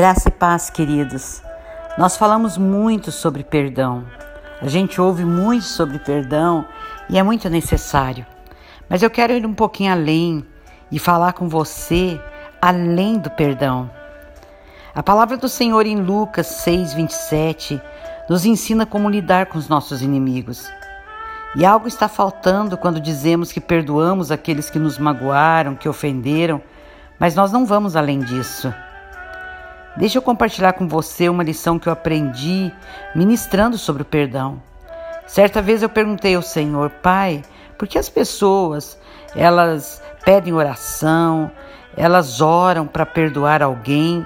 Graça 0.00 0.30
e 0.30 0.32
paz, 0.32 0.70
queridos. 0.70 1.42
Nós 1.98 2.16
falamos 2.16 2.56
muito 2.56 3.12
sobre 3.12 3.44
perdão. 3.44 4.06
A 4.62 4.66
gente 4.66 4.98
ouve 4.98 5.26
muito 5.26 5.66
sobre 5.66 5.98
perdão 5.98 6.64
e 7.10 7.18
é 7.18 7.22
muito 7.22 7.50
necessário. 7.50 8.24
Mas 8.88 9.02
eu 9.02 9.10
quero 9.10 9.34
ir 9.34 9.44
um 9.44 9.52
pouquinho 9.52 9.92
além 9.92 10.42
e 10.90 10.98
falar 10.98 11.34
com 11.34 11.50
você 11.50 12.18
além 12.62 13.18
do 13.18 13.28
perdão. 13.28 13.90
A 14.94 15.02
palavra 15.02 15.36
do 15.36 15.50
Senhor 15.50 15.84
em 15.84 15.96
Lucas 15.96 16.46
6, 16.46 16.94
27 16.94 17.78
nos 18.26 18.46
ensina 18.46 18.86
como 18.86 19.10
lidar 19.10 19.48
com 19.48 19.58
os 19.58 19.68
nossos 19.68 20.00
inimigos. 20.00 20.72
E 21.54 21.62
algo 21.62 21.86
está 21.86 22.08
faltando 22.08 22.78
quando 22.78 23.02
dizemos 23.02 23.52
que 23.52 23.60
perdoamos 23.60 24.30
aqueles 24.30 24.70
que 24.70 24.78
nos 24.78 24.98
magoaram, 24.98 25.76
que 25.76 25.90
ofenderam, 25.90 26.62
mas 27.18 27.34
nós 27.34 27.52
não 27.52 27.66
vamos 27.66 27.96
além 27.96 28.20
disso. 28.20 28.72
Deixa 29.96 30.18
eu 30.18 30.22
compartilhar 30.22 30.72
com 30.74 30.86
você 30.86 31.28
uma 31.28 31.42
lição 31.42 31.78
que 31.78 31.88
eu 31.88 31.92
aprendi 31.92 32.72
ministrando 33.14 33.76
sobre 33.76 34.02
o 34.02 34.04
perdão. 34.06 34.62
Certa 35.26 35.60
vez 35.60 35.82
eu 35.82 35.88
perguntei 35.88 36.34
ao 36.34 36.42
Senhor, 36.42 36.90
Pai, 36.90 37.42
por 37.76 37.88
que 37.88 37.98
as 37.98 38.08
pessoas 38.08 38.98
elas 39.34 40.02
pedem 40.24 40.52
oração, 40.52 41.50
elas 41.96 42.40
oram 42.40 42.86
para 42.86 43.04
perdoar 43.04 43.62
alguém 43.62 44.24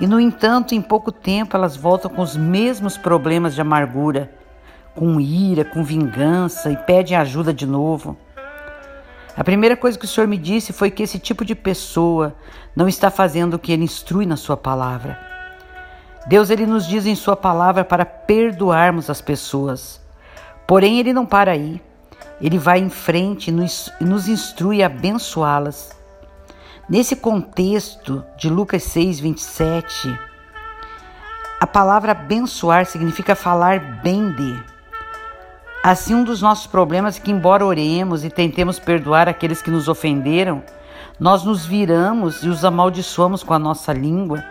e 0.00 0.06
no 0.06 0.20
entanto 0.20 0.74
em 0.74 0.82
pouco 0.82 1.12
tempo 1.12 1.56
elas 1.56 1.76
voltam 1.76 2.10
com 2.10 2.22
os 2.22 2.36
mesmos 2.36 2.96
problemas 2.96 3.54
de 3.54 3.60
amargura, 3.60 4.30
com 4.94 5.20
ira, 5.20 5.64
com 5.64 5.84
vingança 5.84 6.70
e 6.70 6.76
pedem 6.76 7.16
ajuda 7.16 7.52
de 7.52 7.66
novo? 7.66 8.16
A 9.36 9.42
primeira 9.42 9.76
coisa 9.76 9.98
que 9.98 10.04
o 10.04 10.08
Senhor 10.08 10.28
me 10.28 10.38
disse 10.38 10.72
foi 10.72 10.90
que 10.90 11.02
esse 11.02 11.18
tipo 11.18 11.44
de 11.44 11.54
pessoa 11.54 12.36
não 12.74 12.88
está 12.88 13.10
fazendo 13.10 13.54
o 13.54 13.58
que 13.58 13.72
ele 13.72 13.82
instrui 13.82 14.26
na 14.26 14.36
sua 14.36 14.56
palavra. 14.56 15.18
Deus 16.26 16.50
ele 16.50 16.66
nos 16.66 16.86
diz 16.86 17.04
em 17.04 17.14
sua 17.14 17.36
palavra 17.36 17.84
para 17.84 18.06
perdoarmos 18.06 19.10
as 19.10 19.20
pessoas. 19.20 20.00
Porém, 20.66 20.98
ele 20.98 21.12
não 21.12 21.26
para 21.26 21.50
aí. 21.50 21.82
Ele 22.40 22.58
vai 22.58 22.78
em 22.78 22.88
frente 22.88 23.48
e 23.48 23.52
nos, 23.52 23.92
nos 24.00 24.28
instrui 24.28 24.82
a 24.82 24.86
abençoá-las. 24.86 25.90
Nesse 26.88 27.16
contexto 27.16 28.24
de 28.36 28.48
Lucas 28.48 28.82
6, 28.84 29.20
27, 29.20 30.18
a 31.60 31.66
palavra 31.66 32.12
abençoar 32.12 32.86
significa 32.86 33.34
falar 33.34 34.00
bem 34.02 34.30
de. 34.30 34.73
Assim, 35.86 36.14
um 36.14 36.24
dos 36.24 36.40
nossos 36.40 36.66
problemas 36.66 37.18
é 37.18 37.20
que, 37.20 37.30
embora 37.30 37.62
oremos 37.62 38.24
e 38.24 38.30
tentemos 38.30 38.78
perdoar 38.78 39.28
aqueles 39.28 39.60
que 39.60 39.70
nos 39.70 39.86
ofenderam, 39.86 40.62
nós 41.20 41.44
nos 41.44 41.66
viramos 41.66 42.42
e 42.42 42.48
os 42.48 42.64
amaldiçoamos 42.64 43.42
com 43.42 43.52
a 43.52 43.58
nossa 43.58 43.92
língua, 43.92 44.42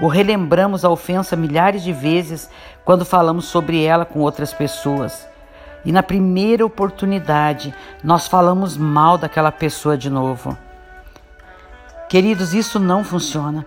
ou 0.00 0.08
relembramos 0.08 0.84
a 0.84 0.90
ofensa 0.90 1.36
milhares 1.36 1.84
de 1.84 1.92
vezes 1.92 2.50
quando 2.84 3.04
falamos 3.04 3.44
sobre 3.44 3.84
ela 3.84 4.04
com 4.04 4.18
outras 4.18 4.52
pessoas. 4.52 5.28
E 5.84 5.92
na 5.92 6.02
primeira 6.02 6.66
oportunidade, 6.66 7.72
nós 8.02 8.26
falamos 8.26 8.76
mal 8.76 9.16
daquela 9.16 9.52
pessoa 9.52 9.96
de 9.96 10.10
novo. 10.10 10.58
Queridos, 12.08 12.52
isso 12.52 12.80
não 12.80 13.04
funciona. 13.04 13.64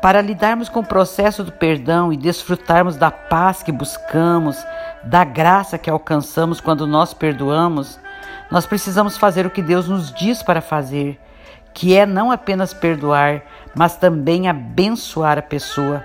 Para 0.00 0.22
lidarmos 0.22 0.70
com 0.70 0.80
o 0.80 0.86
processo 0.86 1.44
do 1.44 1.52
perdão 1.52 2.10
e 2.10 2.16
desfrutarmos 2.16 2.96
da 2.96 3.10
paz 3.10 3.62
que 3.62 3.70
buscamos, 3.70 4.56
da 5.04 5.24
graça 5.24 5.76
que 5.76 5.90
alcançamos 5.90 6.58
quando 6.58 6.86
nós 6.86 7.12
perdoamos, 7.12 8.00
nós 8.50 8.64
precisamos 8.64 9.18
fazer 9.18 9.44
o 9.44 9.50
que 9.50 9.60
Deus 9.60 9.88
nos 9.88 10.10
diz 10.10 10.42
para 10.42 10.62
fazer, 10.62 11.20
que 11.74 11.94
é 11.94 12.06
não 12.06 12.30
apenas 12.30 12.72
perdoar, 12.72 13.42
mas 13.74 13.94
também 13.94 14.48
abençoar 14.48 15.38
a 15.38 15.42
pessoa. 15.42 16.02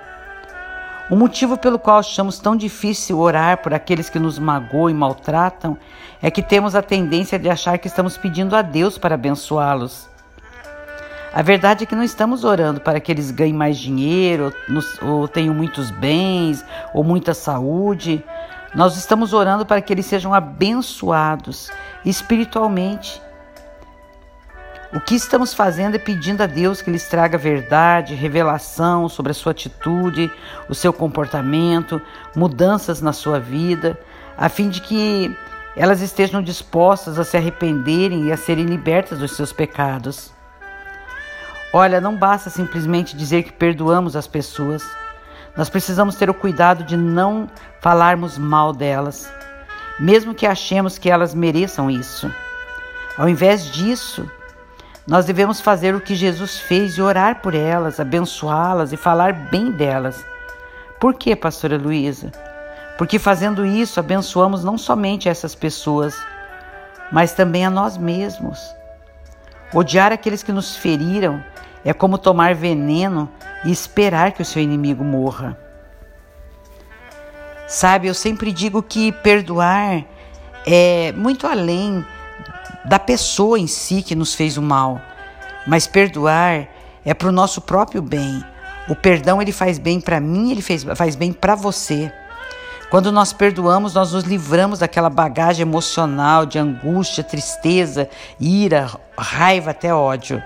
O 1.10 1.16
motivo 1.16 1.58
pelo 1.58 1.80
qual 1.80 2.00
achamos 2.00 2.38
tão 2.38 2.56
difícil 2.56 3.20
orar 3.20 3.60
por 3.60 3.74
aqueles 3.74 4.10
que 4.10 4.20
nos 4.20 4.38
magoam 4.38 4.90
e 4.90 4.94
maltratam 4.94 5.78
é 6.22 6.30
que 6.30 6.42
temos 6.42 6.76
a 6.76 6.82
tendência 6.82 7.40
de 7.40 7.50
achar 7.50 7.78
que 7.78 7.88
estamos 7.88 8.18
pedindo 8.18 8.56
a 8.56 8.62
Deus 8.62 8.98
para 8.98 9.16
abençoá-los. 9.16 10.15
A 11.36 11.42
verdade 11.42 11.84
é 11.84 11.86
que 11.86 11.98
não 11.98 12.04
estamos 12.04 12.46
orando 12.46 12.80
para 12.80 12.98
que 12.98 13.12
eles 13.12 13.30
ganhem 13.30 13.54
mais 13.54 13.78
dinheiro, 13.78 14.54
ou, 15.02 15.28
tenham 15.28 15.54
muitos 15.54 15.92
bens, 15.92 16.64
ou 16.94 17.04
muita 17.04 17.34
saúde. 17.34 18.24
Nós 18.74 18.96
estamos 18.96 19.34
orando 19.34 19.66
para 19.66 19.82
que 19.82 19.92
eles 19.92 20.06
sejam 20.06 20.34
abençoados 20.34 21.70
espiritualmente. 22.06 23.22
O 24.94 25.02
que 25.02 25.14
estamos 25.14 25.54
fazendo 25.54 25.96
é 25.96 26.00
pedindo 26.00 26.42
a 26.42 26.46
Deus 26.46 26.82
que 26.82 26.90
lhes 26.90 27.10
traga 27.10 27.38
verdade, 27.38 28.16
revelação 28.16 29.10
sobre 29.10 29.32
a 29.32 29.36
sua 29.36 29.52
atitude, 29.52 30.32
o 30.70 30.74
seu 30.74 30.94
comportamento, 30.94 32.02
mudanças 32.34 33.02
na 33.02 33.12
sua 33.12 33.42
vida, 33.42 34.00
a 34.38 34.48
fim 34.48 34.70
de 34.70 34.80
que 34.80 35.36
elas 35.76 36.00
estejam 36.00 36.42
dispostas 36.42 37.20
a 37.20 37.26
se 37.26 37.36
arrependerem 37.36 38.28
e 38.28 38.32
a 38.32 38.38
serem 38.38 38.68
libertas 38.68 39.20
dos 39.20 39.36
seus 39.36 39.52
pecados. 39.52 40.34
Olha, 41.78 42.00
não 42.00 42.16
basta 42.16 42.50
simplesmente 42.50 43.18
dizer 43.18 43.44
que 43.44 43.52
perdoamos 43.52 44.16
as 44.16 44.26
pessoas. 44.26 44.82
Nós 45.58 45.68
precisamos 45.68 46.16
ter 46.16 46.30
o 46.30 46.34
cuidado 46.34 46.86
de 46.86 46.96
não 46.96 47.50
falarmos 47.82 48.38
mal 48.38 48.72
delas, 48.72 49.30
mesmo 50.00 50.34
que 50.34 50.48
achemos 50.48 50.98
que 50.98 51.10
elas 51.10 51.36
mereçam 51.36 51.92
isso. 51.92 52.34
Ao 53.18 53.28
invés 53.28 53.70
disso, 53.70 54.26
nós 55.06 55.26
devemos 55.26 55.60
fazer 55.60 55.94
o 55.94 56.00
que 56.00 56.16
Jesus 56.16 56.60
fez 56.60 56.98
e 56.98 57.02
orar 57.02 57.42
por 57.42 57.54
elas, 57.54 58.00
abençoá-las 58.00 58.94
e 58.94 58.98
falar 58.98 59.34
bem 59.34 59.70
delas. 59.70 60.26
Por 60.98 61.14
quê, 61.16 61.36
pastora 61.36 61.78
Luísa? 61.78 62.32
Porque 62.98 63.20
fazendo 63.20 63.66
isso, 63.66 64.00
abençoamos 64.00 64.64
não 64.64 64.78
somente 64.78 65.28
essas 65.28 65.54
pessoas, 65.54 66.16
mas 67.12 67.34
também 67.34 67.66
a 67.66 67.70
nós 67.70 67.98
mesmos. 67.98 68.62
Odiar 69.74 70.14
aqueles 70.14 70.42
que 70.42 70.54
nos 70.54 70.78
feriram 70.78 71.44
é 71.86 71.94
como 71.94 72.18
tomar 72.18 72.56
veneno 72.56 73.30
e 73.64 73.72
esperar 73.72 74.32
que 74.32 74.42
o 74.42 74.46
seu 74.46 74.62
inimigo 74.62 75.04
morra. 75.04 75.56
Sabe, 77.68 78.08
eu 78.08 78.14
sempre 78.14 78.52
digo 78.52 78.82
que 78.82 79.12
perdoar 79.12 80.04
é 80.66 81.12
muito 81.12 81.46
além 81.46 82.04
da 82.84 82.98
pessoa 82.98 83.60
em 83.60 83.68
si 83.68 84.02
que 84.02 84.16
nos 84.16 84.34
fez 84.34 84.58
o 84.58 84.62
mal, 84.62 85.00
mas 85.68 85.86
perdoar 85.86 86.68
é 87.06 87.14
para 87.14 87.30
o 87.30 87.32
nosso 87.32 87.62
próprio 87.62 88.02
bem. 88.02 88.44
O 88.90 88.96
perdão 88.96 89.42
ele 89.42 89.52
faz 89.52 89.78
bem 89.78 90.02
para 90.02 90.20
mim, 90.20 90.52
ele 90.52 90.62
fez, 90.62 90.84
faz 90.96 91.16
bem 91.16 91.32
para 91.32 91.56
você. 91.56 92.12
Quando 92.90 93.12
nós 93.12 93.34
perdoamos, 93.34 93.94
nós 93.94 94.12
nos 94.12 94.24
livramos 94.24 94.80
daquela 94.80 95.10
bagagem 95.10 95.64
emocional 95.64 96.46
de 96.46 96.60
angústia, 96.60 97.24
tristeza, 97.24 98.08
ira, 98.40 98.90
raiva, 99.18 99.72
até 99.72 99.94
ódio. 99.94 100.42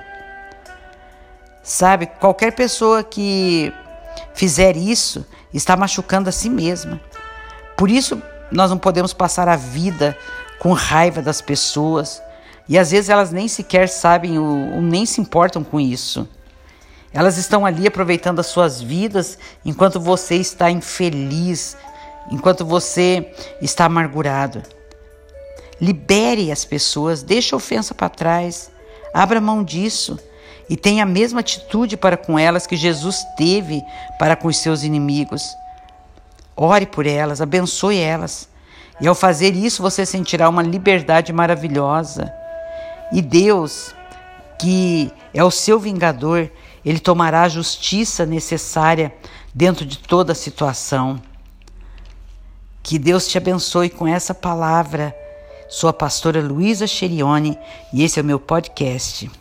Sabe, 1.69 2.07
qualquer 2.07 2.53
pessoa 2.53 3.03
que 3.03 3.71
fizer 4.33 4.75
isso 4.75 5.23
está 5.53 5.77
machucando 5.77 6.27
a 6.27 6.31
si 6.31 6.49
mesma. 6.49 6.99
Por 7.77 7.91
isso, 7.91 8.19
nós 8.51 8.71
não 8.71 8.77
podemos 8.79 9.13
passar 9.13 9.47
a 9.47 9.55
vida 9.55 10.17
com 10.57 10.73
raiva 10.73 11.21
das 11.21 11.43
pessoas. 11.43 12.23
E 12.67 12.75
às 12.75 12.89
vezes 12.89 13.07
elas 13.07 13.31
nem 13.31 13.47
sequer 13.47 13.87
sabem 13.87 14.39
ou, 14.39 14.81
nem 14.81 15.05
se 15.05 15.21
importam 15.21 15.63
com 15.63 15.79
isso. 15.79 16.27
Elas 17.13 17.37
estão 17.37 17.63
ali 17.67 17.85
aproveitando 17.85 18.39
as 18.39 18.47
suas 18.47 18.81
vidas 18.81 19.37
enquanto 19.63 19.99
você 19.99 20.37
está 20.37 20.71
infeliz, 20.71 21.77
enquanto 22.31 22.65
você 22.65 23.31
está 23.61 23.85
amargurado. 23.85 24.63
Libere 25.79 26.51
as 26.51 26.65
pessoas, 26.65 27.21
deixe 27.21 27.53
a 27.53 27.57
ofensa 27.57 27.93
para 27.93 28.09
trás, 28.09 28.71
abra 29.13 29.39
mão 29.39 29.63
disso 29.63 30.17
e 30.69 30.77
tenha 30.77 31.03
a 31.03 31.05
mesma 31.05 31.39
atitude 31.39 31.97
para 31.97 32.15
com 32.15 32.37
elas 32.37 32.67
que 32.67 32.77
Jesus 32.77 33.25
teve 33.35 33.83
para 34.19 34.35
com 34.35 34.47
os 34.47 34.57
seus 34.57 34.83
inimigos. 34.83 35.55
Ore 36.55 36.85
por 36.85 37.07
elas, 37.07 37.41
abençoe 37.41 37.97
elas. 37.97 38.47
E 39.01 39.07
ao 39.07 39.15
fazer 39.15 39.55
isso, 39.55 39.81
você 39.81 40.05
sentirá 40.05 40.47
uma 40.47 40.61
liberdade 40.61 41.33
maravilhosa. 41.33 42.31
E 43.11 43.21
Deus, 43.21 43.95
que 44.59 45.11
é 45.33 45.43
o 45.43 45.49
seu 45.49 45.79
vingador, 45.79 46.49
ele 46.85 46.99
tomará 46.99 47.43
a 47.43 47.49
justiça 47.49 48.25
necessária 48.25 49.13
dentro 49.53 49.85
de 49.85 49.97
toda 49.97 50.33
a 50.33 50.35
situação. 50.35 51.19
Que 52.83 52.99
Deus 52.99 53.27
te 53.27 53.37
abençoe 53.37 53.89
com 53.89 54.07
essa 54.07 54.33
palavra. 54.33 55.15
Sou 55.67 55.89
a 55.89 55.93
pastora 55.93 56.41
Luísa 56.41 56.85
Cherione 56.85 57.57
e 57.93 58.03
esse 58.03 58.19
é 58.19 58.21
o 58.21 58.25
meu 58.25 58.39
podcast. 58.39 59.31